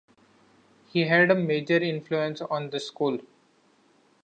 [0.87, 3.19] He had a major influence on the school.